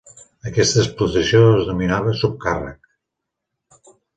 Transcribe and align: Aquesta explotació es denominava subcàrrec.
Aquesta 0.51 0.79
explotació 0.83 1.43
es 1.49 1.61
denominava 1.69 2.17
subcàrrec. 2.23 3.89